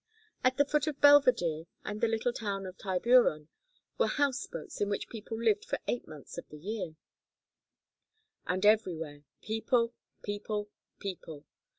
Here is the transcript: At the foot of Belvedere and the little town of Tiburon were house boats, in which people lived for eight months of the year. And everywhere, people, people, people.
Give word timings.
At 0.43 0.57
the 0.57 0.65
foot 0.65 0.87
of 0.87 0.99
Belvedere 0.99 1.65
and 1.85 2.01
the 2.01 2.07
little 2.07 2.33
town 2.33 2.65
of 2.65 2.75
Tiburon 2.75 3.49
were 3.99 4.07
house 4.07 4.47
boats, 4.47 4.81
in 4.81 4.89
which 4.89 5.09
people 5.09 5.39
lived 5.39 5.63
for 5.63 5.77
eight 5.87 6.07
months 6.07 6.39
of 6.39 6.49
the 6.49 6.57
year. 6.57 6.95
And 8.47 8.65
everywhere, 8.65 9.25
people, 9.43 9.93
people, 10.23 10.71
people. 10.97 11.45